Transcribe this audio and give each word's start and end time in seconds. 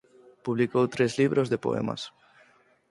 Publicou 0.45 0.85
tres 0.95 1.11
libros 1.21 1.47
de 1.51 1.61
poemas. 1.65 2.01